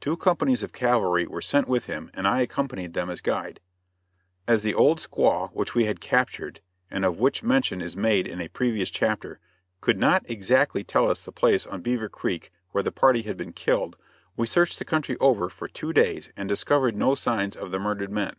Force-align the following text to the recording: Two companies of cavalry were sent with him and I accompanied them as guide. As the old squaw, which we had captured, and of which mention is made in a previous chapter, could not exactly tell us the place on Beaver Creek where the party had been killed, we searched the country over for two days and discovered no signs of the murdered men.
Two 0.00 0.16
companies 0.16 0.64
of 0.64 0.72
cavalry 0.72 1.28
were 1.28 1.40
sent 1.40 1.68
with 1.68 1.86
him 1.86 2.10
and 2.12 2.26
I 2.26 2.40
accompanied 2.40 2.92
them 2.92 3.08
as 3.08 3.20
guide. 3.20 3.60
As 4.48 4.64
the 4.64 4.74
old 4.74 4.98
squaw, 4.98 5.48
which 5.52 5.76
we 5.76 5.84
had 5.84 6.00
captured, 6.00 6.60
and 6.90 7.04
of 7.04 7.20
which 7.20 7.44
mention 7.44 7.80
is 7.80 7.96
made 7.96 8.26
in 8.26 8.40
a 8.40 8.48
previous 8.48 8.90
chapter, 8.90 9.38
could 9.80 9.96
not 9.96 10.28
exactly 10.28 10.82
tell 10.82 11.08
us 11.08 11.22
the 11.22 11.30
place 11.30 11.68
on 11.68 11.82
Beaver 11.82 12.08
Creek 12.08 12.50
where 12.72 12.82
the 12.82 12.90
party 12.90 13.22
had 13.22 13.36
been 13.36 13.52
killed, 13.52 13.96
we 14.36 14.44
searched 14.44 14.80
the 14.80 14.84
country 14.84 15.16
over 15.18 15.48
for 15.48 15.68
two 15.68 15.92
days 15.92 16.32
and 16.36 16.48
discovered 16.48 16.96
no 16.96 17.14
signs 17.14 17.54
of 17.54 17.70
the 17.70 17.78
murdered 17.78 18.10
men. 18.10 18.34